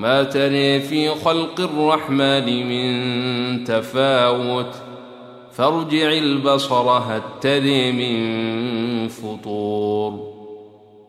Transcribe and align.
ما 0.00 0.22
تري 0.22 0.80
في 0.80 1.08
خلق 1.08 1.60
الرحمن 1.60 2.68
من 2.68 3.64
تفاوت. 3.64 4.74
فارجع 5.52 6.12
البصر 6.12 6.90
هل 6.90 7.22
تري 7.40 7.92
من 7.92 9.08
فطور. 9.08 10.30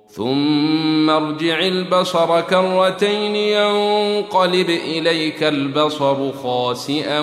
ثم 0.07 1.09
ارجع 1.09 1.59
البصر 1.59 2.41
كرتين 2.41 3.35
ينقلب 3.35 4.69
إليك 4.69 5.43
البصر 5.43 6.31
خاسئا 6.31 7.19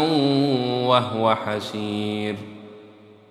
وهو 0.87 1.35
حسير. 1.35 2.35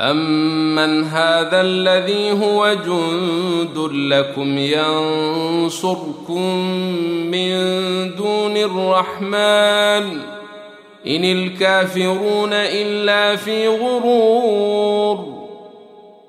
امن 0.00 1.04
هذا 1.04 1.60
الذي 1.60 2.32
هو 2.32 2.74
جند 2.74 3.78
لكم 3.92 4.58
ينصركم 4.58 6.40
من 7.30 7.50
دون 8.14 8.56
الرحمن 8.56 10.20
ان 11.06 11.24
الكافرون 11.24 12.52
الا 12.52 13.36
في 13.36 13.68
غرور 13.68 15.46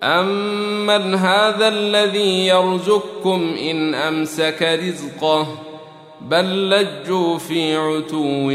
امن 0.04 1.16
هذا 1.16 1.68
الذي 1.68 2.48
يرزقكم 2.48 3.56
ان 3.62 3.94
امسك 3.96 4.80
رزقه 4.84 5.48
بل 6.22 6.70
لجوا 6.70 7.38
في 7.38 7.76
عتو 7.76 8.52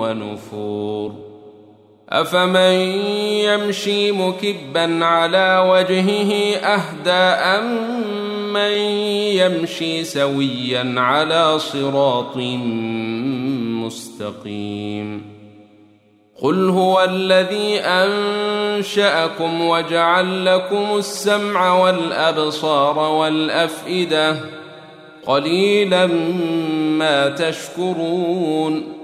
ونفور 0.00 1.23
أفمن 2.08 2.74
يمشي 3.44 4.12
مكبا 4.12 5.04
على 5.04 5.66
وجهه 5.68 6.56
أهدى 6.56 7.10
امن 7.60 8.72
يمشي 9.36 10.04
سويا 10.04 10.94
على 10.96 11.58
صراط 11.58 12.36
مستقيم 13.84 15.34
قل 16.42 16.68
هو 16.68 17.04
الذي 17.04 17.80
أنشأكم 17.80 19.60
وجعل 19.60 20.44
لكم 20.44 20.96
السمع 20.96 21.74
والأبصار 21.74 22.98
والأفئدة 22.98 24.36
قليلا 25.26 26.06
ما 26.98 27.28
تشكرون 27.28 29.03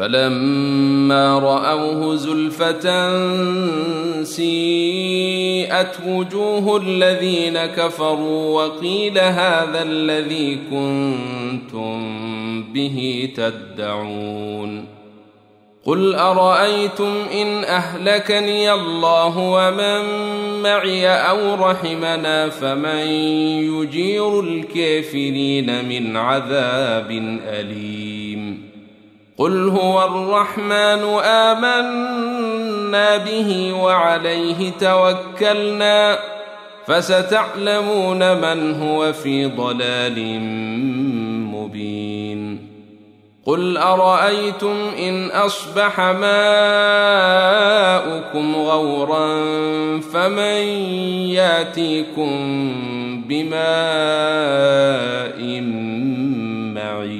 فلما 0.00 1.38
رأوه 1.38 2.16
زلفة 2.16 2.84
سيئت 4.22 5.96
وجوه 6.06 6.76
الذين 6.76 7.58
كفروا 7.66 8.62
وقيل 8.62 9.18
هذا 9.18 9.82
الذي 9.82 10.58
كنتم 10.70 12.02
به 12.72 13.28
تدعون 13.36 14.84
قل 15.84 16.14
أرأيتم 16.14 17.14
إن 17.32 17.64
أهلكني 17.64 18.72
الله 18.72 19.38
ومن 19.38 20.02
معي 20.62 21.08
أو 21.08 21.54
رحمنا 21.54 22.48
فمن 22.48 23.06
يجير 23.76 24.40
الكافرين 24.40 25.84
من 25.88 26.16
عذاب 26.16 27.10
أليم 27.46 28.70
قل 29.40 29.68
هو 29.68 30.04
الرحمن 30.04 31.02
امنا 31.24 33.16
به 33.16 33.72
وعليه 33.72 34.70
توكلنا 34.80 36.18
فستعلمون 36.86 38.36
من 38.36 38.82
هو 38.82 39.12
في 39.12 39.46
ضلال 39.46 40.40
مبين 41.54 42.70
قل 43.46 43.76
ارايتم 43.76 44.76
ان 44.98 45.30
اصبح 45.30 46.00
ماؤكم 46.00 46.26
غورا 48.56 49.40
فمن 50.00 50.62
ياتيكم 51.32 52.30
بماء 53.28 53.60
معين 56.74 57.19